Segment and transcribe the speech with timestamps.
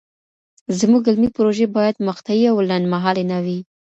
[0.79, 3.59] زموږ علمي پروژې باید مقطعي او لنډمهالې نه وي.